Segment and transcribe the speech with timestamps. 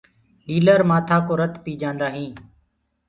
[0.47, 2.35] ڏيٚلر مآٿآ ڪو رت پي جآندآ هينٚ۔